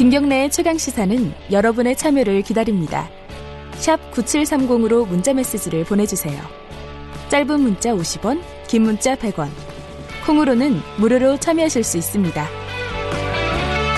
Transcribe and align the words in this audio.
김경래의 0.00 0.50
최강 0.50 0.78
시사는 0.78 1.34
여러분의 1.50 1.94
참여를 1.94 2.40
기다립니다. 2.40 3.10
샵 3.72 3.98
9730으로 4.12 5.06
문자 5.06 5.34
메시지를 5.34 5.84
보내주세요. 5.84 6.42
짧은 7.28 7.60
문자 7.60 7.90
50원, 7.90 8.42
긴 8.66 8.84
문자 8.84 9.14
100원. 9.14 9.50
콩으로는 10.24 10.80
무료로 10.96 11.36
참여하실 11.36 11.84
수 11.84 11.98
있습니다. 11.98 12.46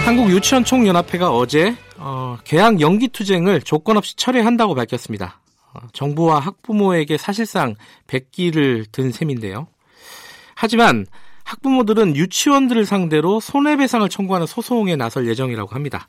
한국 0.05 0.29
유치원 0.31 0.65
총연합회가 0.65 1.33
어제 1.33 1.77
어, 1.99 2.37
개학 2.43 2.81
연기 2.81 3.07
투쟁을 3.07 3.63
조건 3.63 3.97
없이 3.97 4.17
철회한다고 4.17 4.75
밝혔습니다. 4.75 5.41
어, 5.73 5.87
정부와 5.93 6.41
학부모에게 6.41 7.17
사실상 7.17 7.77
백기를 8.09 8.87
든 8.91 9.13
셈인데요. 9.13 9.69
하지만 10.57 11.07
학부모들은 11.53 12.17
유치원들을 12.17 12.87
상대로 12.87 13.39
손해배상을 13.41 14.09
청구하는 14.09 14.47
소송에 14.47 14.97
나설 14.97 15.29
예정이라고 15.29 15.75
합니다. 15.75 16.09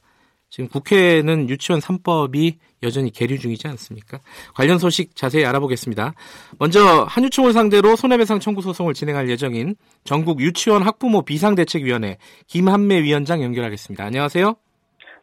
지금 0.50 0.70
국회는 0.70 1.50
유치원 1.50 1.82
3법이 1.82 2.58
여전히 2.84 3.12
계류 3.12 3.40
중이지 3.40 3.68
않습니까? 3.70 4.20
관련 4.54 4.78
소식 4.78 5.16
자세히 5.16 5.46
알아보겠습니다. 5.46 6.14
먼저 6.60 7.06
한유총을 7.10 7.54
상대로 7.54 7.96
손해배상 7.96 8.40
청구 8.40 8.62
소송을 8.62 8.94
진행할 8.94 9.30
예정인 9.30 9.76
전국 10.04 10.42
유치원 10.42 10.84
학부모 10.84 11.24
비상대책위원회 11.24 12.18
김한매 12.48 13.02
위원장 13.02 13.42
연결하겠습니다. 13.42 14.06
안녕하세요. 14.06 14.56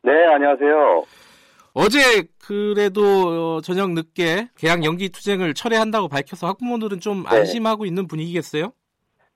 네, 0.03 0.13
안녕하세요. 0.35 1.05
어제 1.73 2.25
그래도 2.39 3.61
저녁 3.61 3.93
늦게 3.93 4.49
계약 4.59 4.85
연기 4.85 5.09
투쟁을 5.09 5.55
철회한다고 5.55 6.09
밝혀서 6.09 6.49
학부모들은 6.49 6.99
좀 7.01 7.23
네. 7.23 7.37
안심하고 7.37 7.87
있는 7.87 8.09
분위기겠어요? 8.09 8.73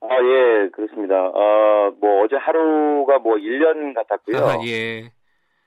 아, 0.08 0.16
예, 0.22 0.68
그렇습니다. 0.70 1.26
어, 1.28 1.92
뭐, 2.00 2.22
어제 2.24 2.36
하루가 2.36 3.18
뭐, 3.18 3.36
1년 3.36 3.94
같았고요. 3.94 4.36
아, 4.38 4.58
예. 4.66 5.04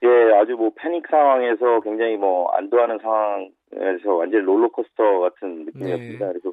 예, 0.03 0.33
아주 0.35 0.53
뭐, 0.53 0.71
패닉 0.75 1.07
상황에서 1.09 1.79
굉장히 1.81 2.17
뭐, 2.17 2.49
안도하는 2.51 2.99
상황에서 2.99 4.13
완전히 4.15 4.43
롤러코스터 4.43 5.19
같은 5.19 5.65
느낌이었습니다. 5.65 6.25
네. 6.25 6.31
그래서 6.33 6.51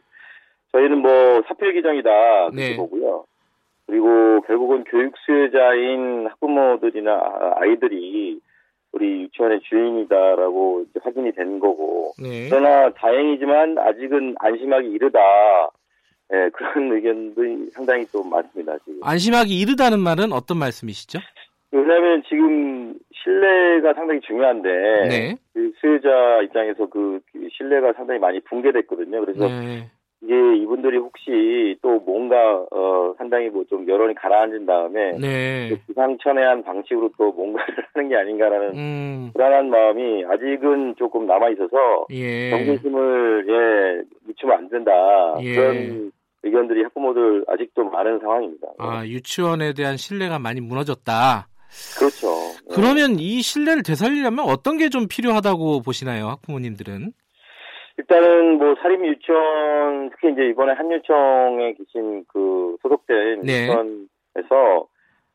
저희는 0.72 0.98
뭐, 0.98 1.42
사필 1.46 1.74
규정이다. 1.74 2.10
그렇게 2.50 2.56
네. 2.70 2.76
보고요. 2.76 3.24
그리고 3.86 4.40
결국은 4.42 4.84
교육 4.84 5.14
수혜자인 5.18 6.26
학부모들이나 6.28 7.12
아- 7.12 7.52
아이들이 7.56 8.40
우리 8.92 9.22
유치원의 9.22 9.60
주인이다라고 9.60 10.84
이제 10.88 11.00
확인이 11.02 11.32
된 11.32 11.58
거고. 11.60 12.12
네. 12.18 12.48
그러나 12.48 12.90
다행이지만 12.94 13.76
아직은 13.78 14.36
안심하기 14.38 14.88
이르다. 14.88 15.18
예, 16.32 16.48
그런 16.50 16.92
의견도 16.92 17.42
상당히 17.72 18.06
또 18.12 18.22
많습니다, 18.24 18.76
지금. 18.84 18.98
안심하기 19.02 19.58
이르다는 19.58 20.00
말은 20.00 20.32
어떤 20.32 20.58
말씀이시죠? 20.58 21.18
왜냐하면 21.70 22.22
지금 22.28 22.94
신뢰가 23.12 23.94
상당히 23.94 24.20
중요한데, 24.20 24.68
네. 25.08 25.36
그 25.52 25.72
수혜자 25.80 26.42
입장에서 26.44 26.86
그 26.86 27.20
신뢰가 27.56 27.92
상당히 27.94 28.20
많이 28.20 28.40
붕괴됐거든요. 28.40 29.20
그래서 29.24 29.48
네. 29.48 29.90
이게 30.24 30.56
이분들이 30.62 30.96
혹시 30.98 31.76
또 31.82 32.00
뭔가, 32.00 32.64
어, 32.70 33.14
상당히 33.18 33.48
뭐 33.50 33.64
좀 33.68 33.86
여론이 33.88 34.14
가라앉은 34.14 34.66
다음에, 34.66 35.12
네. 35.18 35.68
그 35.70 35.78
기상천외한 35.86 36.62
방식으로 36.64 37.10
또 37.18 37.32
뭔가를 37.32 37.66
하는 37.94 38.08
게 38.08 38.16
아닌가라는 38.16 38.74
음. 38.74 39.30
불안한 39.34 39.68
마음이 39.70 40.24
아직은 40.26 40.94
조금 40.96 41.26
남아 41.26 41.50
있어서, 41.50 42.06
예. 42.10 42.50
경계심을 42.50 43.46
예 43.48 44.02
늦추면 44.26 44.56
안 44.58 44.68
된다 44.68 44.90
예. 45.42 45.54
그런 45.54 46.12
의견들이 46.42 46.82
학부모들 46.84 47.44
아직도 47.48 47.84
많은 47.84 48.18
상황입니다. 48.20 48.66
아, 48.78 49.04
유치원에 49.06 49.72
대한 49.72 49.96
신뢰가 49.96 50.38
많이 50.38 50.60
무너졌다. 50.60 51.48
그렇죠. 51.98 52.28
예. 52.70 52.74
그러면 52.74 53.18
이 53.18 53.40
신뢰를 53.42 53.82
되살리려면 53.82 54.44
어떤 54.46 54.76
게 54.78 54.88
좀 54.90 55.08
필요하다고 55.08 55.80
보시나요, 55.82 56.28
학부모님들은? 56.28 57.12
일단은 57.98 58.58
뭐 58.58 58.74
사립 58.82 59.04
유치원 59.04 60.10
특히 60.10 60.32
이제 60.32 60.46
이번에 60.48 60.72
한유청에 60.72 61.74
계신 61.74 62.24
그 62.28 62.76
소속된 62.82 63.42
네. 63.42 63.62
유치원에서 63.68 64.88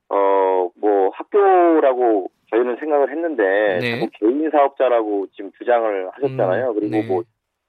어 0.10 0.50
뭐 0.76 1.10
학교라고 1.14 2.32
저희는 2.50 2.78
생각을 2.78 3.12
했는데 3.12 3.80
네. 3.80 4.00
자꾸 4.00 4.10
개인 4.20 4.50
사업자라고 4.50 5.28
지금 5.36 5.52
주장을 5.58 6.10
하셨잖아요. 6.14 6.70
음, 6.70 6.74
그리고 6.74 6.92
네. 6.92 7.08
뭐 7.08 7.24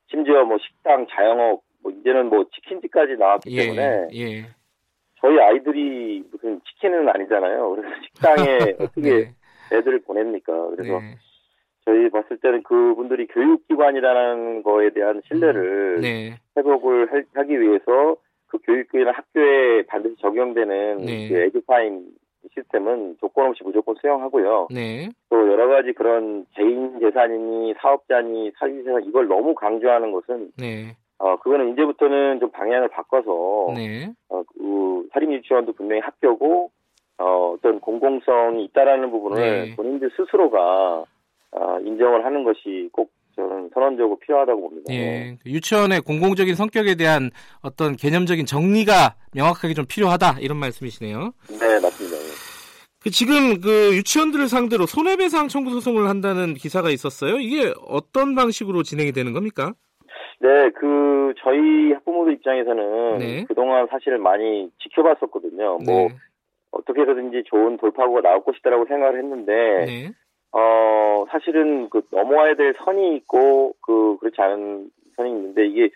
심지어 0.08 0.44
뭐 0.44 0.58
식당, 0.58 1.06
자영업 1.10 1.62
뭐 1.82 1.92
이제는 1.92 2.26
뭐 2.28 2.44
치킨집까지 2.54 3.16
나왔기 3.18 3.56
예. 3.56 3.62
때문에 3.62 4.08
예. 4.14 4.44
저희 5.20 5.38
아이들이 5.38 6.24
무슨 6.30 6.60
치킨은 6.64 7.08
아니잖아요. 7.08 7.70
그래서 7.70 7.94
식당에 8.04 8.58
어떻게 8.80 9.00
네. 9.00 9.34
애들을 9.72 10.00
보냅니까? 10.02 10.52
그래서 10.70 10.98
네. 10.98 11.16
저희 11.90 12.08
봤을 12.08 12.36
때는 12.36 12.62
그분들이 12.62 13.26
교육기관이라는 13.26 14.62
거에 14.62 14.90
대한 14.90 15.20
신뢰를 15.26 16.00
네. 16.00 16.34
회복을 16.56 17.10
할- 17.10 17.24
하기 17.34 17.60
위해서 17.60 18.14
그 18.46 18.58
교육기관 18.64 19.12
학교에 19.12 19.82
반드시 19.88 20.14
적용되는 20.20 20.98
네. 20.98 21.28
그 21.28 21.34
에듀파인 21.36 22.04
시스템은 22.54 23.16
조건 23.20 23.48
없이 23.48 23.62
무조건 23.64 23.96
수용하고요. 24.00 24.68
네. 24.72 25.08
또 25.30 25.36
여러 25.50 25.66
가지 25.66 25.92
그런 25.92 26.46
개인 26.54 27.00
재산이니 27.00 27.74
사업자니 27.80 28.52
사유 28.58 28.84
재산 28.84 29.04
이걸 29.04 29.26
너무 29.26 29.54
강조하는 29.56 30.12
것은 30.12 30.52
네. 30.58 30.94
어 31.18 31.36
그거는 31.40 31.72
이제부터는 31.72 32.38
좀 32.40 32.50
방향을 32.50 32.88
바꿔서 32.88 33.72
네. 33.74 34.10
어, 34.28 34.42
그 34.44 35.08
사립 35.12 35.30
유치원도 35.32 35.72
분명히 35.72 36.00
학교고 36.02 36.70
어, 37.18 37.54
어떤 37.56 37.78
공공성이 37.80 38.64
있다라는 38.66 39.10
부분을 39.10 39.40
네. 39.70 39.76
본인들 39.76 40.10
스스로가 40.16 41.00
어, 41.00 41.04
인정을 41.84 42.24
하는 42.24 42.44
것이 42.44 42.88
꼭 42.92 43.10
저는 43.36 43.70
선언적으로 43.72 44.18
필요하다고 44.18 44.60
봅니다. 44.60 44.92
예. 44.92 45.36
유치원의 45.46 46.00
공공적인 46.02 46.54
성격에 46.54 46.94
대한 46.96 47.30
어떤 47.62 47.96
개념적인 47.96 48.44
정리가 48.46 49.14
명확하게 49.34 49.74
좀 49.74 49.86
필요하다 49.86 50.40
이런 50.40 50.58
말씀이시네요. 50.58 51.32
네, 51.48 51.80
맞습니다. 51.80 52.16
예. 52.16 52.60
그 53.02 53.10
지금 53.10 53.60
그 53.60 53.96
유치원들을 53.96 54.48
상대로 54.48 54.84
손해배상 54.84 55.48
청구 55.48 55.70
소송을 55.70 56.08
한다는 56.08 56.54
기사가 56.54 56.90
있었어요. 56.90 57.38
이게 57.38 57.72
어떤 57.88 58.34
방식으로 58.34 58.82
진행이 58.82 59.12
되는 59.12 59.32
겁니까? 59.32 59.72
네, 60.40 60.70
그 60.70 61.32
저희 61.42 61.92
학부모들 61.92 62.34
입장에서는 62.34 63.18
네. 63.18 63.44
그동안 63.48 63.86
사실 63.90 64.18
많이 64.18 64.70
지켜봤었거든요. 64.82 65.78
뭐 65.84 66.08
네. 66.08 66.16
어떻게 66.72 67.02
해서든지 67.02 67.44
좋은 67.46 67.76
돌파구가 67.78 68.20
나올 68.20 68.44
것이다라고 68.44 68.86
생각을 68.86 69.18
했는데 69.18 69.52
네. 69.86 70.12
어, 70.52 71.24
사실은 71.30 71.88
그 71.90 72.02
넘어야 72.10 72.54
될 72.54 72.74
선이 72.84 73.16
있고 73.16 73.74
그 73.80 74.16
그렇지 74.18 74.40
않은 74.40 74.90
선이 75.16 75.30
있는데 75.30 75.66
이게 75.66 75.90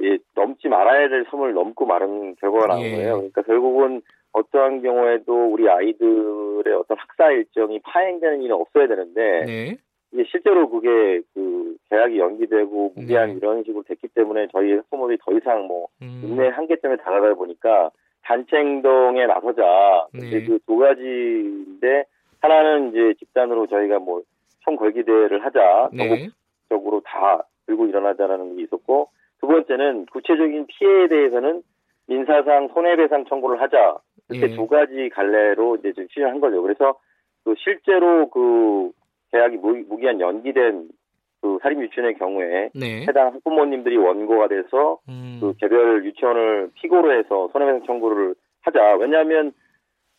예, 0.00 0.18
넘지 0.34 0.68
말아야 0.68 1.08
될 1.08 1.26
선을 1.30 1.54
넘고 1.54 1.84
마른 1.86 2.36
결과가 2.36 2.66
나온 2.66 2.82
예. 2.82 2.92
거예요. 2.92 3.14
그러니까 3.16 3.42
결국은 3.42 4.02
어떠한 4.32 4.82
경우에도 4.82 5.46
우리 5.52 5.68
아이들의 5.68 6.74
어떤 6.74 6.96
학사 6.98 7.30
일정이 7.32 7.80
파행되는 7.80 8.42
일은 8.42 8.54
없어야 8.54 8.86
되는데 8.86 9.44
네. 9.46 9.76
이게 10.12 10.24
실제로 10.30 10.68
그게 10.70 11.20
그 11.34 11.76
계약이 11.90 12.18
연기되고 12.18 12.92
무기한 12.94 13.30
네. 13.30 13.34
이런 13.36 13.64
식으로 13.64 13.82
됐기 13.82 14.08
때문에 14.08 14.46
저희 14.52 14.74
학부모들이 14.74 15.18
더 15.24 15.32
이상 15.32 15.66
뭐 15.66 15.88
음. 16.02 16.20
인내 16.22 16.48
한계 16.48 16.76
때문에 16.76 17.02
다가가다 17.02 17.34
보니까 17.34 17.90
단체 18.22 18.56
행동에 18.56 19.26
나서자. 19.26 20.06
네. 20.12 20.44
그 20.44 20.58
두 20.66 20.76
가지인데 20.76 22.04
하나는 22.40 22.90
이제 22.90 23.14
집단으로 23.18 23.66
저희가 23.66 23.98
뭐 23.98 24.22
총걸기 24.60 25.04
대회를 25.04 25.44
하자. 25.44 25.90
네. 25.92 26.08
전국적으로 26.08 27.00
다 27.00 27.44
들고 27.66 27.86
일어나자라는 27.86 28.56
게 28.56 28.62
있었고 28.62 29.10
두 29.40 29.46
번째는 29.46 30.06
구체적인 30.06 30.66
피해에 30.66 31.08
대해서는 31.08 31.62
민사상 32.06 32.68
손해배상 32.72 33.26
청구를 33.26 33.60
하자. 33.60 33.98
이렇게 34.30 34.52
예. 34.52 34.56
두 34.56 34.66
가지 34.66 35.08
갈래로 35.10 35.76
이제 35.76 35.92
좀 35.92 36.06
추진한 36.08 36.40
거죠. 36.40 36.62
그래서 36.62 36.98
그 37.44 37.54
실제로 37.58 38.28
그 38.30 38.90
계약이 39.32 39.56
무, 39.56 39.84
무기한 39.88 40.20
연기된 40.20 40.88
그 41.40 41.58
사립 41.62 41.80
유치원의 41.80 42.18
경우에 42.18 42.70
네. 42.74 43.02
해당 43.06 43.28
학부모님들이 43.28 43.96
원고가 43.96 44.48
돼서 44.48 44.98
음. 45.08 45.38
그 45.40 45.54
개별 45.58 46.04
유치원을 46.04 46.70
피고로 46.74 47.12
해서 47.12 47.48
손해배상 47.52 47.86
청구를 47.86 48.34
하자. 48.62 48.96
왜냐하면 48.96 49.52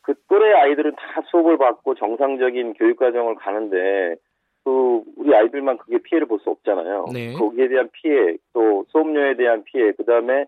그 0.10 0.16
또래 0.28 0.52
아이들은 0.54 0.94
다 0.96 1.22
수업을 1.30 1.60
받고 1.60 1.94
정상적인 1.94 2.74
교육 2.74 2.98
과정을 2.98 3.36
가는데 3.36 4.16
그 4.64 5.04
우리 5.18 5.36
아이들만 5.36 5.78
그게 5.78 6.00
피해를 6.00 6.28
볼 6.28 6.40
수 6.40 6.50
없잖아요. 6.50 7.06
네. 7.14 7.34
거기에 7.34 7.68
대한 7.68 7.90
피해, 7.92 8.36
또 8.54 8.86
수업료에 8.90 9.36
대한 9.36 9.64
피해, 9.66 9.92
그 9.92 10.04
다음에 10.06 10.46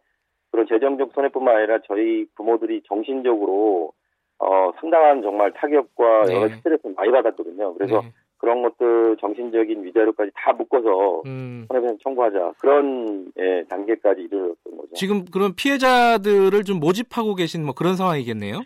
그런 0.49 0.65
재정적 0.67 1.11
손해뿐만 1.13 1.55
아니라 1.57 1.77
저희 1.87 2.25
부모들이 2.35 2.81
정신적으로 2.87 3.93
어 4.39 4.71
상당한 4.79 5.21
정말 5.21 5.51
타격과 5.53 6.23
네. 6.25 6.33
여러 6.33 6.49
스트레스를 6.49 6.95
많이 6.95 7.11
받았거든요. 7.11 7.75
그래서 7.75 8.01
네. 8.01 8.11
그런 8.37 8.63
것들 8.63 9.17
정신적인 9.21 9.83
위자료까지 9.83 10.31
다 10.33 10.53
묶어서 10.53 11.21
음. 11.27 11.65
손해배상 11.67 11.99
청구하자 12.01 12.53
그런 12.57 13.31
예, 13.37 13.63
단계까지 13.69 14.21
이르렀던 14.21 14.77
거죠. 14.77 14.95
지금 14.95 15.25
그런 15.25 15.53
피해자들을 15.55 16.63
좀 16.63 16.79
모집하고 16.79 17.35
계신 17.35 17.63
뭐 17.63 17.75
그런 17.75 17.95
상황이겠네요. 17.95 18.61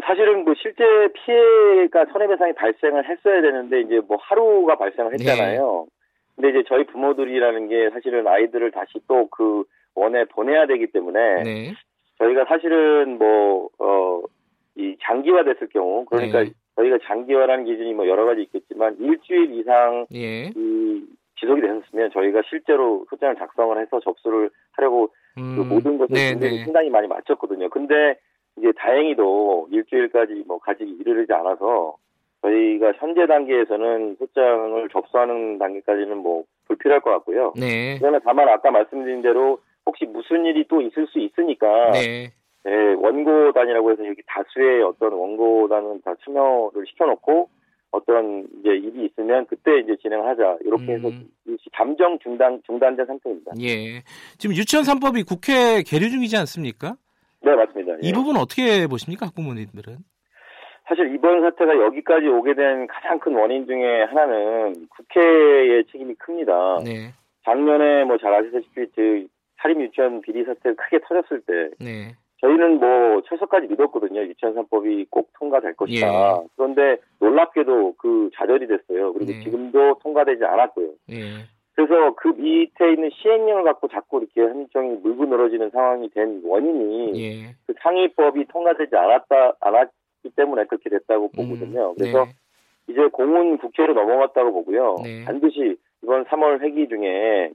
사실은 0.00 0.44
뭐 0.44 0.54
실제 0.54 0.82
피해가 1.12 2.06
손해배상이 2.12 2.54
발생을 2.54 3.08
했어야 3.08 3.42
되는데 3.42 3.80
이제 3.82 4.00
뭐 4.06 4.16
하루가 4.20 4.76
발생을 4.76 5.12
했잖아요. 5.14 5.86
네. 5.88 5.92
근데 6.36 6.48
이제 6.50 6.68
저희 6.68 6.84
부모들이라는 6.84 7.68
게 7.68 7.90
사실은 7.90 8.26
아이들을 8.26 8.70
다시 8.70 8.98
또 9.06 9.28
그 9.28 9.64
원에 9.94 10.24
보내야 10.24 10.66
되기 10.66 10.86
때문에 10.86 11.42
네. 11.42 11.74
저희가 12.18 12.46
사실은 12.46 13.18
뭐 13.18 13.68
어 13.78 14.22
이 14.74 14.96
장기화됐을 15.02 15.68
경우 15.68 16.06
그러니까 16.06 16.44
네. 16.44 16.50
저희가 16.76 16.96
장기화라는 17.04 17.66
기준이 17.66 17.92
뭐 17.92 18.08
여러 18.08 18.24
가지 18.24 18.40
있겠지만 18.42 18.96
일주일 18.98 19.52
이상 19.52 20.06
예. 20.14 20.46
이 20.46 21.04
지속이 21.38 21.60
되었으면 21.60 22.10
저희가 22.12 22.40
실제로 22.48 23.04
소장을 23.10 23.36
작성을 23.36 23.78
해서 23.78 24.00
접수를 24.00 24.48
하려고 24.72 25.08
그 25.34 25.40
음. 25.42 25.56
그 25.56 25.74
모든 25.74 25.98
것을 25.98 26.14
네, 26.14 26.34
네. 26.34 26.64
상당히 26.64 26.88
많이 26.88 27.06
마쳤거든요. 27.06 27.68
근데 27.68 28.16
이제 28.58 28.72
다행히도 28.76 29.68
일주일까지 29.70 30.44
뭐 30.46 30.58
가지기 30.58 30.98
이르지 31.00 31.32
않아서 31.32 31.96
저희가 32.42 32.92
현재 32.98 33.26
단계에서는 33.26 34.16
소장을 34.18 34.88
접수하는 34.90 35.58
단계까지는 35.58 36.18
뭐 36.18 36.44
불필요할 36.66 37.00
것 37.00 37.10
같고요. 37.10 37.52
네. 37.56 37.96
그러나 37.98 38.18
다만 38.24 38.48
아까 38.48 38.70
말씀드린 38.70 39.22
대로 39.22 39.58
혹시 39.86 40.04
무슨 40.04 40.44
일이 40.44 40.64
또 40.68 40.80
있을 40.80 41.06
수 41.08 41.18
있으니까 41.18 41.92
네. 41.92 42.32
네, 42.64 42.72
원고단이라고 42.94 43.90
해서 43.90 44.06
여기 44.06 44.22
다수의 44.26 44.82
어떤 44.82 45.12
원고단은 45.12 46.02
다 46.02 46.14
참여를 46.24 46.84
시켜놓고 46.88 47.48
어떤 47.90 48.46
이제 48.58 48.70
일이 48.70 49.06
있으면 49.06 49.46
그때 49.46 49.78
이제 49.80 49.96
진행하자 50.00 50.58
이렇게 50.64 50.94
해서 50.94 51.08
음. 51.08 51.28
잠정 51.76 52.18
중단 52.20 52.60
중단된 52.64 53.06
상태입니다. 53.06 53.52
예. 53.60 54.02
지금 54.38 54.56
유치원 54.56 54.84
3법이 54.84 55.26
국회 55.26 55.82
계류 55.82 56.08
중이지 56.10 56.36
않습니까? 56.38 56.96
네 57.44 57.54
맞습니다. 57.54 57.94
이 58.02 58.08
예. 58.08 58.12
부분 58.12 58.36
어떻게 58.36 58.86
보십니까 58.86 59.26
학부모님들은? 59.26 59.96
사실 60.88 61.14
이번 61.14 61.42
사태가 61.42 61.76
여기까지 61.80 62.26
오게 62.26 62.54
된 62.54 62.86
가장 62.86 63.18
큰 63.18 63.34
원인 63.34 63.66
중에 63.66 64.02
하나는 64.04 64.86
국회의 64.90 65.84
책임이 65.90 66.14
큽니다. 66.16 66.80
네. 66.84 67.12
작년에 67.44 68.04
뭐 68.04 68.16
잘 68.18 68.34
아시다시피 68.34 68.86
그 68.94 69.26
사립 69.60 69.80
유치원 69.80 70.20
비리 70.22 70.44
사태 70.44 70.74
크게 70.74 70.98
터졌을 71.06 71.40
때 71.42 71.70
네. 71.78 72.14
저희는 72.40 72.80
뭐 72.80 73.22
최소까지 73.28 73.68
믿었거든요. 73.68 74.22
유치원 74.22 74.54
3법이 74.56 75.06
꼭 75.10 75.30
통과될 75.38 75.74
것이다. 75.76 76.06
예. 76.08 76.46
그런데 76.56 76.96
놀랍게도 77.20 77.94
그 77.96 78.30
좌절이 78.36 78.66
됐어요. 78.66 79.12
그리고 79.12 79.30
네. 79.32 79.40
지금도 79.44 79.98
통과되지 80.02 80.44
않았고요. 80.44 80.88
예. 81.10 81.46
그래서 81.74 82.14
그 82.16 82.28
밑에 82.28 82.92
있는 82.92 83.10
시행령을 83.10 83.64
갖고 83.64 83.88
자꾸 83.88 84.18
이렇게 84.18 84.42
한정이 84.42 84.96
물고 85.02 85.24
늘어지는 85.24 85.70
상황이 85.70 86.08
된 86.10 86.42
원인이 86.44 87.22
예. 87.22 87.56
그 87.66 87.74
상위법이 87.80 88.46
통과되지 88.46 88.94
않았다 88.94 89.54
않았기 89.60 90.30
때문에 90.36 90.64
그렇게 90.64 90.90
됐다고 90.90 91.26
음, 91.26 91.30
보거든요. 91.34 91.94
그래서 91.94 92.24
네. 92.26 92.32
이제 92.88 93.06
공은 93.08 93.58
국회로 93.58 93.94
넘어갔다고 93.94 94.52
보고요. 94.52 94.96
네. 95.02 95.24
반드시 95.24 95.76
이번 96.02 96.24
3월 96.24 96.60
회기 96.60 96.88
중에 96.88 97.52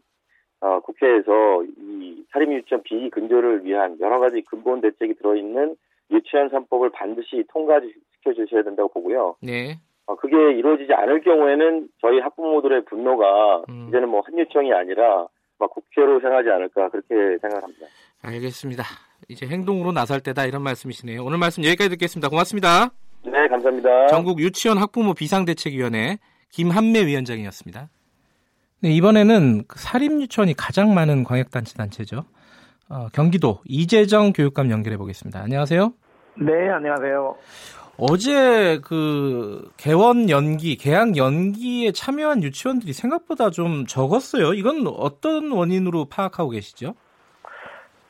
어, 0.61 0.79
국회에서 0.79 1.63
이 1.77 2.25
사립 2.31 2.51
유치원 2.51 2.81
비리 2.83 3.09
근절을 3.11 3.65
위한 3.65 3.97
여러 3.99 4.19
가지 4.19 4.41
근본 4.41 4.81
대책이 4.81 5.15
들어있는 5.15 5.75
유치원 6.09 6.49
3법을 6.49 6.91
반드시 6.91 7.43
통과시켜 7.49 8.33
주셔야 8.33 8.63
된다고 8.63 8.89
보고요. 8.89 9.35
네. 9.41 9.77
어, 10.07 10.15
그게 10.15 10.35
이루어지지 10.57 10.93
않을 10.93 11.21
경우에는 11.21 11.89
저희 12.01 12.19
학부모들의 12.19 12.85
분노가 12.85 13.63
음. 13.69 13.87
이제는 13.89 14.09
뭐 14.09 14.21
한유청이 14.25 14.73
아니라 14.73 15.27
막 15.59 15.69
국회로 15.71 16.21
향하지 16.21 16.49
않을까 16.49 16.89
그렇게 16.89 17.37
생각합니다. 17.41 17.85
알겠습니다. 18.23 18.83
이제 19.27 19.45
행동으로 19.45 19.91
나설 19.91 20.21
때다 20.21 20.45
이런 20.45 20.61
말씀이시네요. 20.63 21.23
오늘 21.23 21.37
말씀 21.37 21.63
여기까지 21.63 21.89
듣겠습니다. 21.91 22.29
고맙습니다. 22.29 22.89
네, 23.25 23.47
감사합니다. 23.47 24.07
전국 24.07 24.39
유치원 24.39 24.77
학부모 24.77 25.13
비상대책위원회 25.13 26.19
김한매 26.51 27.05
위원장이었습니다. 27.05 27.89
네, 28.83 28.89
이번에는 28.91 29.63
그 29.67 29.79
사립유치원이 29.79 30.53
가장 30.53 30.93
많은 30.93 31.23
광역단체 31.23 31.75
단체죠. 31.75 32.23
어, 32.89 33.07
경기도 33.11 33.59
이재정 33.65 34.31
교육감 34.31 34.71
연결해 34.71 34.97
보겠습니다. 34.97 35.41
안녕하세요. 35.41 35.91
네, 36.35 36.69
안녕하세요. 36.69 37.35
어제 37.99 38.79
그 38.85 39.71
개원 39.77 40.29
연기, 40.29 40.77
개학 40.77 41.17
연기에 41.17 41.91
참여한 41.91 42.43
유치원들이 42.43 42.93
생각보다 42.93 43.49
좀 43.49 43.85
적었어요. 43.87 44.53
이건 44.53 44.85
어떤 44.87 45.51
원인으로 45.51 46.05
파악하고 46.05 46.51
계시죠? 46.51 46.93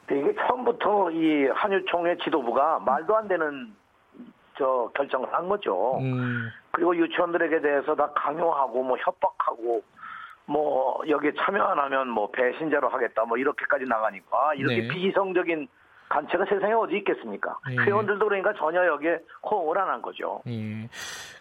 네, 0.08 0.20
이게 0.20 0.34
처음부터 0.36 1.12
이 1.12 1.48
한유총회 1.54 2.18
지도부가 2.24 2.80
말도 2.80 3.16
안 3.16 3.28
되는 3.28 3.74
저 4.58 4.92
결정을 4.94 5.34
한 5.34 5.48
거죠. 5.48 6.00
음. 6.00 6.50
그리고 6.72 6.96
유치원들에게 6.96 7.62
대해서 7.62 7.96
다 7.96 8.12
강요하고 8.14 8.84
뭐 8.84 8.98
협박하고 8.98 9.84
뭐 10.46 11.02
여기에 11.08 11.34
참여 11.40 11.62
안 11.62 11.80
하면 11.80 12.10
뭐 12.10 12.30
배신자로 12.32 12.90
하겠다 12.90 13.26
뭐 13.26 13.38
이렇게까지 13.38 13.86
나가니까 13.86 14.54
이렇게 14.56 14.82
네. 14.82 14.88
비이성적인 14.88 15.68
단체가 16.10 16.46
세상에 16.50 16.74
어디 16.74 16.98
있겠습니까? 16.98 17.58
예. 17.72 17.76
회원들도 17.84 18.26
그러니까 18.26 18.54
전혀 18.58 18.86
여기에 18.86 19.20
호응을 19.50 19.78
안 19.78 19.88
한 19.90 20.02
거죠. 20.02 20.42
예. 20.48 20.88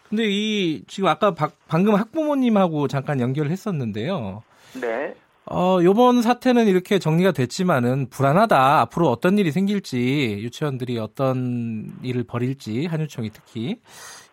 근데 0.08 0.24
이 0.26 0.84
지금 0.86 1.08
아까 1.08 1.32
바, 1.34 1.50
방금 1.68 1.94
학부모님하고 1.94 2.88
잠깐 2.88 3.20
연결을 3.20 3.50
했었는데요. 3.50 4.42
네. 4.80 5.14
어, 5.48 5.78
요번 5.82 6.22
사태는 6.22 6.66
이렇게 6.66 6.98
정리가 6.98 7.30
됐지만은 7.32 8.08
불안하다. 8.10 8.80
앞으로 8.80 9.08
어떤 9.08 9.38
일이 9.38 9.52
생길지, 9.52 10.38
유치원들이 10.40 10.98
어떤 10.98 11.86
일을 12.02 12.24
벌일지, 12.24 12.86
한유총이 12.86 13.30
특히. 13.30 13.76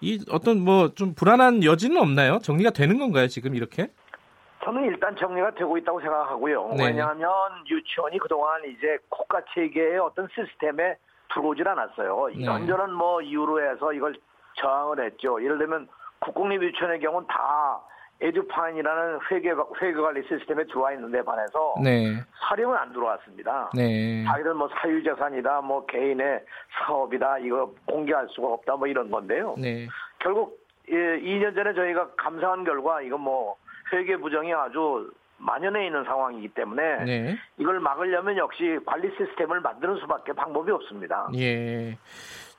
이 0.01 0.19
어떤 0.31 0.59
뭐 0.61 0.89
좀 0.95 1.13
불안한 1.13 1.63
여지는 1.63 1.97
없나요? 1.97 2.39
정리가 2.41 2.71
되는 2.71 2.97
건가요, 2.97 3.27
지금 3.27 3.53
이렇게? 3.55 3.89
저는 4.63 4.83
일단 4.85 5.15
정리가 5.15 5.51
되고 5.51 5.77
있다고 5.77 5.99
생각하고요. 5.99 6.73
네. 6.77 6.87
왜냐하면 6.87 7.29
유치원이 7.69 8.17
그동안 8.19 8.63
이제 8.65 8.97
국가 9.09 9.41
체계의 9.53 9.99
어떤 9.99 10.27
시스템에 10.33 10.95
들어오질 11.33 11.67
않았어요. 11.67 12.27
네. 12.27 12.35
이런저런 12.35 12.93
뭐 12.93 13.21
이유로 13.21 13.61
해서 13.61 13.91
이걸 13.91 14.15
저항을 14.55 15.03
했죠. 15.05 15.43
예를 15.43 15.57
들면 15.57 15.87
국공립 16.19 16.63
유치원의 16.63 16.99
경우는 17.01 17.27
다 17.27 17.81
에듀파인이라는 18.21 19.19
회계 19.31 19.51
회계 19.81 19.99
관리 19.99 20.25
시스템에 20.27 20.63
들어와 20.65 20.93
있는데 20.93 21.21
반해서 21.23 21.75
네. 21.83 22.13
사령은 22.47 22.77
안 22.77 22.93
들어왔습니다. 22.93 23.71
네. 23.75 24.23
자기들 24.23 24.53
뭐 24.53 24.69
사유 24.79 25.03
재산이다, 25.03 25.61
뭐 25.61 25.85
개인의 25.87 26.45
사업이다, 26.71 27.39
이거 27.39 27.73
공개할 27.85 28.27
수가 28.29 28.47
없다, 28.47 28.77
뭐 28.77 28.87
이런 28.87 29.11
건데요. 29.11 29.55
네. 29.57 29.87
결국 30.19 30.57
2년 30.87 31.53
전에 31.55 31.73
저희가 31.73 32.11
감사한 32.15 32.63
결과 32.63 33.01
이거 33.01 33.17
뭐 33.17 33.57
회계 33.93 34.17
부정이 34.17 34.53
아주 34.53 35.09
만연해 35.37 35.85
있는 35.87 36.03
상황이기 36.05 36.49
때문에 36.49 37.03
네. 37.05 37.37
이걸 37.57 37.79
막으려면 37.79 38.37
역시 38.37 38.77
관리 38.85 39.09
시스템을 39.17 39.59
만드는 39.61 39.97
수밖에 40.01 40.33
방법이 40.33 40.71
없습니다. 40.71 41.29
예. 41.35 41.97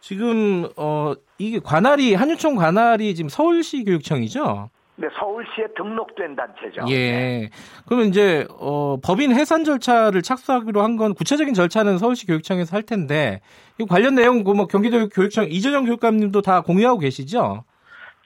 지금 0.00 0.68
어 0.76 1.14
이게 1.38 1.60
관할이 1.60 2.14
한유총 2.14 2.56
관할이 2.56 3.14
지금 3.14 3.28
서울시 3.30 3.84
교육청이죠? 3.84 4.68
네, 4.96 5.08
서울시에 5.18 5.68
등록된 5.76 6.36
단체죠. 6.36 6.84
예. 6.88 6.94
네. 6.94 7.50
그러면 7.86 8.08
이제 8.08 8.46
어 8.50 8.98
법인 9.02 9.32
해산 9.34 9.64
절차를 9.64 10.20
착수하기로 10.22 10.82
한 10.82 10.96
건 10.98 11.14
구체적인 11.14 11.54
절차는 11.54 11.96
서울시 11.98 12.26
교육청에서 12.26 12.76
할 12.76 12.82
텐데 12.82 13.40
이 13.78 13.86
관련 13.86 14.14
내용 14.14 14.44
뭐 14.44 14.66
경기도 14.66 15.08
교육청 15.08 15.46
이재정 15.48 15.86
교육감님도 15.86 16.42
다 16.42 16.60
공유하고 16.60 16.98
계시죠? 16.98 17.64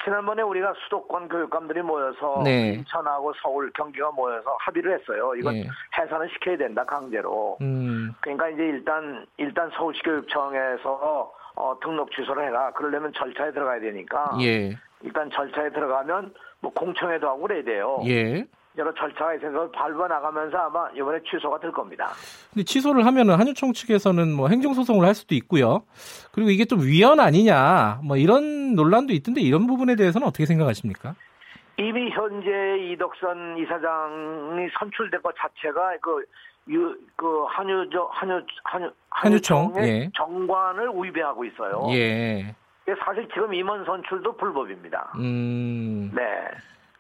지난번에 0.09 0.41
우리가 0.41 0.73
수도권 0.85 1.29
교육감들이 1.29 1.83
모여서 1.83 2.41
네. 2.43 2.73
인천하고 2.73 3.35
서울, 3.43 3.71
경기가 3.73 4.11
모여서 4.11 4.57
합의를 4.61 4.99
했어요. 4.99 5.35
이건 5.35 5.53
네. 5.55 5.69
해산을 5.99 6.31
시켜야 6.31 6.57
된다 6.57 6.83
강제로. 6.85 7.59
음. 7.61 8.15
그러니까 8.21 8.49
이제 8.49 8.63
일단 8.63 9.27
일단 9.37 9.71
서울시 9.77 10.01
교육청에서 10.03 11.33
어, 11.57 11.79
등록 11.83 12.11
취소를 12.13 12.47
해라. 12.47 12.71
그러려면 12.73 13.13
절차에 13.13 13.53
들어가야 13.53 13.81
되니까. 13.81 14.31
예. 14.41 14.75
일단 15.03 15.31
절차에 15.31 15.71
들어가면 15.71 16.33
뭐 16.61 16.73
공청회도 16.73 17.29
하고 17.29 17.43
그래야 17.43 17.63
돼요. 17.63 18.01
예. 18.07 18.47
여러 18.79 18.95
절차가 18.95 19.35
있어서 19.35 19.69
밟아 19.73 20.07
나가면서 20.07 20.57
아마 20.57 20.89
이번에 20.91 21.19
취소가 21.29 21.59
될 21.59 21.73
겁니다. 21.73 22.13
근데 22.53 22.65
취소를 22.65 23.05
하면은 23.05 23.35
한유총 23.35 23.73
측에서는 23.73 24.33
뭐 24.33 24.49
행정소송을 24.49 25.05
할 25.05 25.15
수도 25.15 25.35
있고요. 25.35 25.83
그리고 26.33 26.51
이게 26.51 26.65
좀 26.65 26.81
위헌 26.83 27.19
아니냐 27.19 28.01
뭐 28.05 28.17
이런 28.17 28.77
논란도 28.77 29.13
있던데 29.15 29.41
이런 29.41 29.67
부분에 29.67 29.97
대해서는 29.97 30.27
어떻게 30.27 30.47
생각하십니까? 30.47 31.17
이미 31.77 32.11
현재 32.11 32.79
이덕선 32.93 33.59
이사장이 33.59 34.69
선출된 34.79 35.23
것 35.23 35.35
자체가 35.37 35.97
그, 36.01 36.25
유, 36.71 36.97
그 37.17 37.45
한유저 37.49 38.09
한유 38.13 38.43
한유 38.65 38.91
한유총 39.11 39.75
예. 39.79 40.11
정관을 40.17 40.91
위배하고 40.95 41.45
있어요. 41.45 41.87
예. 41.91 42.55
사실 43.05 43.29
지금 43.35 43.53
임원 43.53 43.85
선출도 43.85 44.37
불법입니다. 44.37 45.13
음. 45.17 46.11
네. 46.15 46.23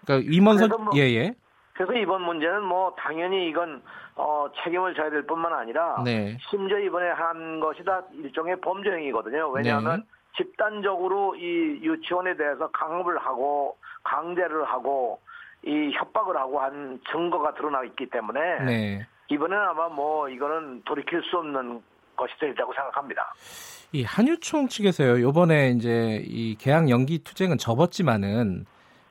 그러니까 0.04 0.30
임원 0.32 0.58
선 0.58 0.68
뭐, 0.68 0.92
예 0.96 1.02
예. 1.02 1.34
그래서 1.78 1.92
이번 1.92 2.22
문제는 2.22 2.64
뭐 2.64 2.92
당연히 2.98 3.48
이건 3.48 3.80
어, 4.16 4.48
책임을 4.64 4.94
져야 4.94 5.10
될 5.10 5.22
뿐만 5.22 5.52
아니라 5.52 6.02
네. 6.04 6.36
심지어 6.50 6.76
이번에 6.76 7.10
한 7.10 7.60
것이 7.60 7.84
다 7.84 8.02
일종의 8.14 8.60
범죄 8.60 8.90
행위거든요. 8.90 9.48
왜냐하면 9.50 10.00
네. 10.00 10.06
집단적으로 10.36 11.36
이 11.36 11.78
유치원에 11.80 12.36
대해서 12.36 12.68
강압을 12.72 13.18
하고 13.18 13.76
강제를 14.02 14.64
하고 14.64 15.20
이 15.62 15.92
협박을 15.94 16.36
하고 16.36 16.60
한 16.60 16.98
증거가 17.12 17.54
드러나 17.54 17.84
있기 17.84 18.06
때문에 18.10 18.64
네. 18.64 19.06
이번에는 19.28 19.64
아마 19.68 19.88
뭐 19.88 20.28
이거는 20.28 20.82
돌이킬 20.84 21.22
수 21.30 21.36
없는 21.36 21.80
것이 22.16 22.34
되리라고 22.40 22.74
생각합니다. 22.74 23.32
이 23.92 24.02
한유총 24.02 24.66
측에서요. 24.66 25.22
요번에 25.22 25.70
이제 25.70 26.24
이 26.26 26.56
계약 26.56 26.90
연기 26.90 27.22
투쟁은 27.22 27.56
접었지만은 27.56 28.66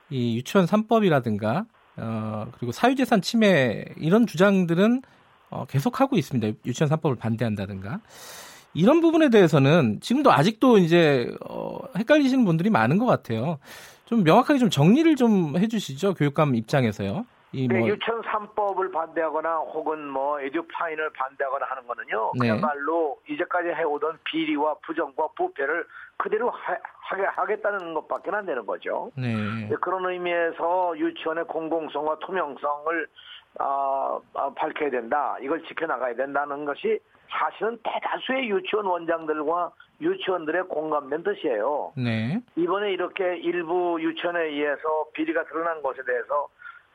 이 0.09 0.35
유치원 0.35 0.65
3법이라든가 0.65 1.65
어 1.97 2.47
그리고 2.57 2.71
사유재산 2.71 3.21
침해 3.21 3.85
이런 3.97 4.27
주장들은 4.27 5.01
어, 5.49 5.65
계속하고 5.65 6.17
있습니다. 6.17 6.59
유치원 6.65 6.89
3법을 6.89 7.19
반대한다든가. 7.19 7.99
이런 8.73 9.01
부분에 9.01 9.29
대해서는 9.29 9.99
지금도 10.01 10.31
아직도 10.31 10.77
이제 10.77 11.31
어, 11.49 11.79
헷갈리시는 11.97 12.45
분들이 12.45 12.69
많은 12.69 12.97
것 12.97 13.05
같아요. 13.05 13.59
좀 14.05 14.23
명확하게 14.23 14.59
좀 14.59 14.69
정리를 14.69 15.15
좀 15.15 15.57
해주시죠 15.57 16.13
교육감 16.13 16.55
입장에서요. 16.55 17.25
이 17.53 17.67
네, 17.67 17.79
뭐... 17.79 17.87
유치원 17.87 18.21
3법을 18.21 18.91
반대하거나 18.91 19.57
혹은 19.73 20.07
뭐 20.07 20.39
에듀파인을 20.41 21.11
반대하거나 21.13 21.65
하는 21.65 21.87
거는요. 21.87 22.31
네. 22.39 22.47
그야말로 22.47 23.17
이제까지 23.29 23.69
해오던 23.69 24.19
비리와 24.25 24.75
부정과 24.85 25.29
부패를 25.35 25.85
그대로 26.17 26.49
하, 26.49 26.77
하겠다는 27.09 27.93
것밖에 27.93 28.31
안 28.31 28.45
되는 28.45 28.65
거죠. 28.65 29.11
네. 29.15 29.69
그런 29.81 30.05
의미에서 30.09 30.97
유치원의 30.97 31.45
공공성과 31.45 32.19
투명성을 32.19 33.07
어, 33.59 34.21
어, 34.33 34.53
밝혀야 34.53 34.89
된다. 34.89 35.37
이걸 35.41 35.63
지켜나가야 35.63 36.15
된다는 36.15 36.65
것이 36.65 36.99
사실은 37.29 37.77
대다수의 37.83 38.49
유치원 38.49 38.85
원장들과 38.85 39.71
유치원들의 40.01 40.63
공감된 40.67 41.23
뜻이에요. 41.23 41.93
네. 41.97 42.39
이번에 42.55 42.91
이렇게 42.91 43.37
일부 43.37 43.97
유치원에 43.99 44.43
의해서 44.43 45.05
비리가 45.13 45.45
드러난 45.45 45.81
것에 45.81 46.03
대해서 46.05 46.47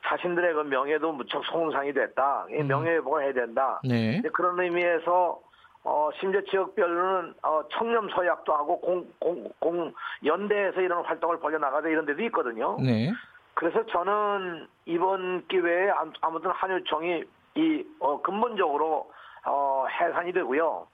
자신들의 0.05 0.53
그 0.53 0.59
명예도 0.61 1.11
무척 1.13 1.43
손상이 1.45 1.93
됐다. 1.93 2.45
음. 2.51 2.67
명예회복을 2.67 3.23
해야 3.23 3.33
된다. 3.33 3.81
네. 3.83 4.21
그런 4.33 4.59
의미에서 4.59 5.41
어, 5.83 6.09
심지어 6.19 6.41
지역별로는 6.49 7.33
어, 7.43 7.63
청렴 7.71 8.09
서약도 8.09 8.53
하고 8.53 8.79
공, 8.79 9.07
공, 9.19 9.49
공 9.59 9.93
연대에서 10.23 10.81
이런 10.81 11.03
활동을 11.03 11.39
벌여나가자 11.39 11.89
이런 11.89 12.05
데도 12.05 12.21
있거든요. 12.23 12.77
네. 12.79 13.11
그래서 13.53 13.85
저는 13.87 14.67
이번 14.85 15.45
기회에 15.47 15.91
아무튼 16.21 16.51
한유총이 16.51 17.23
이 17.55 17.85
어, 17.99 18.21
근본적으로 18.21 19.11
어, 19.45 19.85
해산이 19.89 20.31
되고요. 20.31 20.87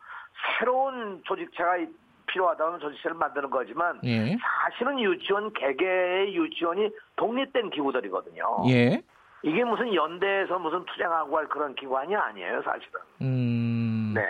새로운 0.57 1.21
조직체가 1.25 1.77
필요하다면 2.27 2.79
조직체를 2.79 3.17
만드는 3.17 3.49
거지만 3.49 3.99
예. 4.05 4.37
사실은 4.37 4.99
유치원 4.99 5.51
개개의 5.53 6.35
유치원이 6.35 6.89
독립된 7.15 7.69
기구들이거든요. 7.71 8.63
예. 8.69 9.01
이게 9.41 9.63
무슨 9.63 9.93
연대에서 9.93 10.59
무슨 10.59 10.83
투쟁하고 10.85 11.37
할 11.37 11.47
그런 11.47 11.73
기관이 11.75 12.15
아니에요, 12.15 12.61
사실은. 12.61 12.99
음. 13.21 13.78
네. 14.19 14.25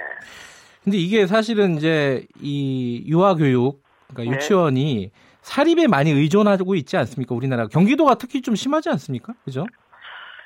근데 0.83 0.97
이게 0.97 1.27
사실은 1.27 1.75
이제 1.75 2.25
이 2.41 3.03
유아교육, 3.07 3.81
그러니까 4.07 4.31
네. 4.31 4.35
유치원이 4.37 5.11
사립에 5.41 5.87
많이 5.87 6.11
의존하고 6.11 6.75
있지 6.75 6.97
않습니까? 6.97 7.35
우리나라 7.35 7.67
경기도가 7.67 8.15
특히 8.15 8.41
좀 8.41 8.55
심하지 8.55 8.89
않습니까? 8.89 9.33
그죠? 9.45 9.65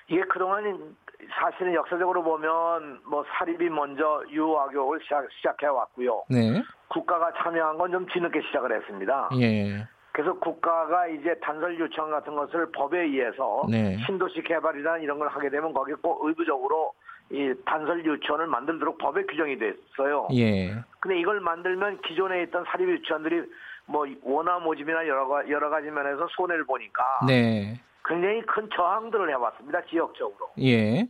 이게 0.08 0.22
그동안 0.24 0.96
사실은 1.40 1.74
역사적으로 1.74 2.24
보면 2.24 3.00
뭐 3.10 3.24
사립이 3.38 3.70
먼저 3.70 4.24
유아교육을 4.32 5.00
시작, 5.04 5.26
시작 5.38 5.62
해 5.64 5.68
왔고요. 5.68 6.24
네. 6.30 6.62
국가가 6.90 7.32
참여한 7.42 7.78
건 7.78 7.92
좀 7.92 8.06
뒤늦게 8.06 8.42
시작을 8.48 8.76
했습니다. 8.76 9.30
예. 9.40 9.88
그래서 10.12 10.34
국가가 10.40 11.08
이제 11.08 11.34
단설 11.42 11.80
유치원 11.80 12.12
같은 12.12 12.36
것을 12.36 12.72
법에 12.72 13.02
의해서 13.02 13.64
네. 13.70 13.98
신도시 14.06 14.44
개발이나 14.44 14.98
이런 15.00 15.18
걸 15.18 15.28
하게 15.28 15.50
되면 15.50 15.74
거기 15.74 15.94
꼭 15.94 16.24
의무적으로 16.24 16.94
이 17.34 17.54
단설 17.66 18.06
유치원을 18.06 18.46
만들도록 18.46 19.00
법에 19.00 19.24
규정이 19.26 19.58
됐어요. 19.58 20.28
예. 20.36 20.76
근데 21.00 21.20
이걸 21.20 21.40
만들면 21.40 22.02
기존에 22.02 22.44
있던 22.44 22.64
사립 22.68 22.88
유치원들이 22.90 23.44
뭐 23.88 24.06
원화 24.22 24.60
모집이나 24.60 25.08
여러 25.08 25.50
여러 25.50 25.70
가지 25.70 25.90
면에서 25.90 26.28
손해를 26.30 26.64
보니까 26.66 27.04
네. 27.28 27.82
굉장히 28.06 28.42
큰 28.44 28.70
저항들을 28.76 29.30
해왔습니다 29.32 29.82
지역적으로. 29.86 30.50
예. 30.62 31.08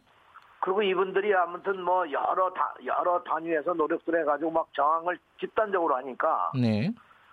그리고 0.62 0.82
이분들이 0.82 1.36
아무튼 1.36 1.84
뭐 1.84 2.10
여러 2.10 2.50
다, 2.54 2.74
여러 2.86 3.22
단위에서 3.24 3.74
노력들 3.74 4.18
해가지고 4.22 4.50
막 4.50 4.68
저항을 4.74 5.20
집단적으로 5.42 5.96
하니까 5.98 6.52
네. 6.56 6.90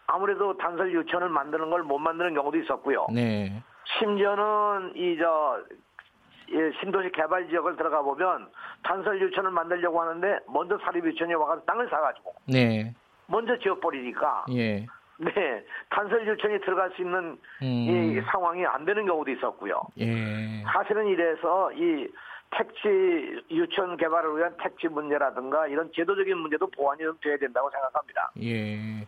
아무래도 0.09 0.57
단설 0.57 0.93
유치원을 0.93 1.29
만드는 1.29 1.71
걸 1.71 1.85
못 1.85 1.99
만드는 1.99 2.35
경우도 2.35 2.59
있었고요. 2.59 3.07
네. 3.15 3.63
심지어는 3.99 4.93
이 4.97 5.17
저 5.17 5.61
신도시 6.81 7.11
개발 7.13 7.49
지역을 7.49 7.77
들어가 7.77 8.03
보면 8.03 8.49
단설 8.83 9.21
유치원을 9.21 9.51
만들려고 9.51 10.01
하는데 10.01 10.39
먼저 10.49 10.79
사립 10.79 11.05
유치원이 11.05 11.35
와가지고 11.35 11.67
땅을 11.67 11.89
사가지고 11.89 12.35
네. 12.47 12.95
먼저 13.27 13.57
지어버리니까 13.59 14.47
예. 14.53 14.87
네, 15.19 15.65
단설 15.91 16.27
유치원이 16.27 16.61
들어갈 16.61 16.91
수 16.93 17.03
있는 17.03 17.39
음. 17.63 17.67
이 17.67 18.21
상황이 18.31 18.65
안 18.67 18.85
되는 18.85 19.07
경우도 19.07 19.31
있었고요. 19.31 19.83
예. 19.99 20.63
사실은 20.73 21.07
이래서 21.07 21.71
이 21.73 22.09
택지 22.51 23.43
유치원 23.51 23.97
개발을 23.97 24.37
위한 24.37 24.57
택지 24.61 24.89
문제라든가 24.89 25.69
이런 25.69 25.91
제도적인 25.95 26.37
문제도 26.37 26.67
보완이 26.67 27.03
좀 27.03 27.17
돼야 27.23 27.37
된다고 27.37 27.71
생각합니다. 27.71 28.33
예. 28.43 29.07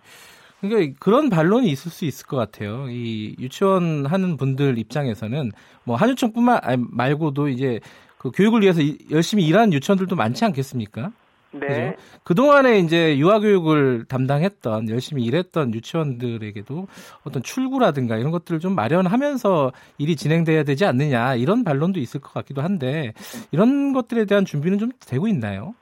그러니까 0.63 0.97
그런 1.01 1.29
반론이 1.29 1.69
있을 1.69 1.91
수 1.91 2.05
있을 2.05 2.27
것 2.27 2.37
같아요. 2.37 2.89
이 2.89 3.35
유치원 3.39 4.07
하는 4.07 4.37
분들 4.37 4.79
입장에서는 4.79 5.51
뭐 5.85 5.97
한유총뿐만 5.97 6.61
말고도 6.91 7.49
이제 7.49 7.81
그 8.17 8.31
교육을 8.31 8.63
위해서 8.63 8.81
열심히 9.11 9.45
일하는 9.47 9.73
유치원들도 9.73 10.15
많지 10.15 10.45
않겠습니까? 10.45 11.11
네. 11.55 11.67
그죠? 11.67 12.03
그동안에 12.23 12.79
이제 12.79 13.19
유아교육을 13.19 14.07
담당했던, 14.09 14.89
열심히 14.89 15.25
일했던 15.25 15.75
유치원들에게도 15.75 16.87
어떤 17.25 17.43
출구라든가 17.43 18.17
이런 18.17 18.31
것들을 18.31 18.61
좀 18.61 18.75
마련하면서 18.75 19.73
일이 19.99 20.17
진행돼야 20.17 20.63
되지 20.63 20.85
않느냐, 20.87 21.35
이런 21.35 21.65
반론도 21.65 22.01
있을 22.01 22.21
것 22.21 22.33
같기도 22.33 22.63
한데, 22.63 23.13
이런 23.51 23.93
것들에 23.93 24.25
대한 24.25 24.45
준비는 24.45 24.79
좀 24.79 24.93
되고 25.07 25.29
있나요? 25.29 25.75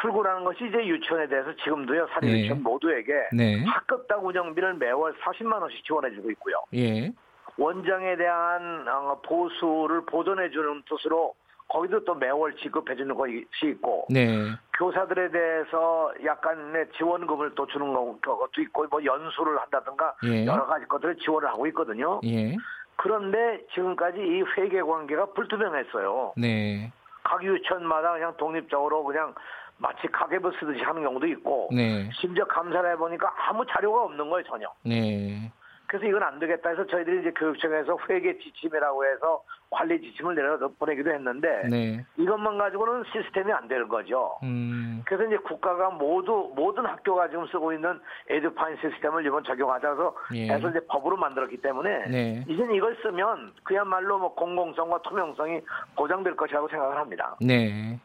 출구라는 0.00 0.44
것이 0.44 0.66
이제 0.66 0.86
유치원에 0.86 1.28
대해서 1.28 1.54
지금도요, 1.56 2.08
사립 2.08 2.30
네. 2.30 2.40
유치원 2.40 2.62
모두에게 2.62 3.12
네. 3.32 3.64
학급당 3.64 4.26
운영비를 4.26 4.74
매월 4.74 5.14
40만 5.14 5.60
원씩 5.60 5.84
지원해주고 5.84 6.30
있고요. 6.32 6.56
예. 6.74 7.12
원장에 7.58 8.16
대한 8.16 8.86
어, 8.88 9.20
보수를 9.24 10.04
보존해주는 10.06 10.82
뜻으로 10.88 11.34
거기도 11.68 12.04
또 12.04 12.14
매월 12.14 12.54
지급해주는 12.56 13.14
것이 13.14 13.46
있고 13.64 14.06
네. 14.10 14.52
교사들에 14.78 15.30
대해서 15.30 16.12
약간의 16.24 16.86
지원금을 16.96 17.54
또 17.54 17.66
주는 17.66 17.92
것도 17.92 18.60
있고 18.60 18.86
뭐 18.90 19.04
연수를 19.04 19.58
한다든가 19.58 20.14
예. 20.24 20.46
여러 20.46 20.66
가지 20.66 20.84
것들을 20.86 21.16
지원을 21.16 21.48
하고 21.48 21.66
있거든요. 21.68 22.20
예. 22.24 22.54
그런데 22.96 23.64
지금까지 23.74 24.18
이 24.18 24.42
회계 24.56 24.82
관계가 24.82 25.26
불투명했어요. 25.32 26.34
네. 26.36 26.92
각 27.24 27.42
유치원마다 27.42 28.12
그냥 28.12 28.36
독립적으로 28.36 29.02
그냥 29.04 29.34
마치 29.78 30.06
가계부 30.08 30.50
쓰듯이 30.58 30.82
하는 30.82 31.02
경우도 31.02 31.26
있고 31.26 31.68
네. 31.72 32.08
심지어 32.14 32.44
감사를 32.46 32.90
해보니까 32.92 33.32
아무 33.48 33.64
자료가 33.66 34.04
없는 34.04 34.30
거예요 34.30 34.44
전혀. 34.46 34.68
네. 34.82 35.50
그래서 35.86 36.06
이건 36.06 36.22
안 36.22 36.38
되겠다 36.38 36.70
해서 36.70 36.84
저희들이 36.86 37.20
이제 37.20 37.30
교육청에서 37.30 37.96
회계 38.08 38.36
지침이라고 38.38 39.04
해서 39.04 39.42
관리 39.70 40.00
지침을 40.00 40.34
내려 40.34 40.58
보내기도 40.78 41.10
했는데 41.12 41.62
네. 41.68 42.04
이것만 42.16 42.58
가지고는 42.58 43.04
시스템이 43.12 43.52
안 43.52 43.68
되는 43.68 43.88
거죠. 43.88 44.36
음. 44.42 45.02
그래서 45.06 45.24
이제 45.24 45.36
국가가 45.38 45.90
모두 45.90 46.52
모든 46.56 46.86
학교가 46.86 47.28
지금 47.28 47.46
쓰고 47.46 47.72
있는 47.72 48.00
에듀파인 48.28 48.76
시스템을 48.80 49.24
이번 49.26 49.44
적용하자서 49.44 50.16
예. 50.34 50.48
해서 50.48 50.70
이제 50.70 50.80
법으로 50.88 51.16
만들었기 51.16 51.58
때문에 51.58 52.06
네. 52.08 52.44
이제는 52.48 52.74
이걸 52.74 52.96
쓰면 53.02 53.52
그야말로 53.62 54.18
뭐 54.18 54.34
공공성과 54.34 55.02
투명성이 55.02 55.60
보장될 55.96 56.36
것이라고 56.36 56.68
생각을 56.68 56.96
합니다. 56.96 57.36
네. 57.40 57.98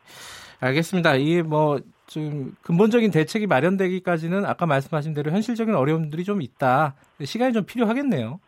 알겠습니다. 0.61 1.15
이게 1.15 1.41
뭐, 1.41 1.79
좀, 2.07 2.55
근본적인 2.63 3.11
대책이 3.11 3.47
마련되기까지는 3.47 4.45
아까 4.45 4.65
말씀하신 4.65 5.13
대로 5.13 5.31
현실적인 5.31 5.75
어려움들이 5.75 6.23
좀 6.23 6.41
있다. 6.41 6.95
시간이 7.23 7.53
좀 7.53 7.65
필요하겠네요. 7.65 8.39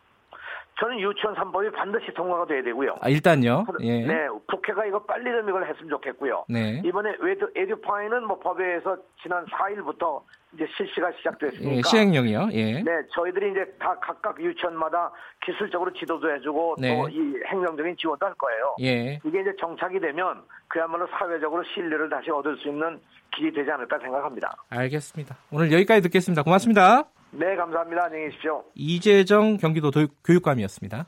저는 0.80 0.98
유치원 0.98 1.34
3법이 1.36 1.72
반드시 1.72 2.12
통과가 2.14 2.46
돼야 2.46 2.62
되고요. 2.62 2.96
아, 3.00 3.08
일단요? 3.08 3.64
예. 3.80 4.04
네, 4.04 4.28
국회가 4.48 4.84
이거 4.84 4.98
빨리 5.04 5.24
좀 5.30 5.48
이걸 5.48 5.68
했으면 5.68 5.88
좋겠고요. 5.88 6.46
네. 6.48 6.82
이번에 6.84 7.10
에듀, 7.10 7.50
에듀파이는 7.54 8.26
뭐 8.26 8.38
법에서 8.40 8.96
지난 9.22 9.46
4일부터 9.46 10.20
이제 10.54 10.66
실시가 10.76 11.10
시작됐으니까. 11.18 11.76
예, 11.76 11.82
시행령이요? 11.82 12.48
예. 12.52 12.82
네, 12.82 12.90
저희들이 13.14 13.50
이제 13.50 13.64
다 13.78 13.94
각각 14.00 14.40
유치원마다 14.40 15.10
기술적으로 15.44 15.92
지도도 15.92 16.32
해주고 16.34 16.76
네. 16.78 16.96
또이 16.96 17.34
행정적인 17.46 17.96
지원도 17.98 18.24
할 18.24 18.34
거예요. 18.34 18.76
예. 18.82 19.20
이게 19.24 19.40
이제 19.40 19.52
정착이 19.60 20.00
되면 20.00 20.42
그야말로 20.68 21.06
사회적으로 21.08 21.62
신뢰를 21.74 22.08
다시 22.08 22.30
얻을 22.30 22.56
수 22.58 22.68
있는 22.68 23.00
길이 23.34 23.52
되지 23.52 23.70
않을까 23.70 23.98
생각합니다. 23.98 24.54
알겠습니다. 24.70 25.36
오늘 25.50 25.72
여기까지 25.72 26.02
듣겠습니다. 26.02 26.42
고맙습니다. 26.42 27.04
네, 27.32 27.56
감사합니다. 27.56 28.04
안녕히 28.04 28.26
계십시오. 28.26 28.64
이재정 28.74 29.56
경기도 29.56 29.90
교육감이었습니다. 30.24 31.06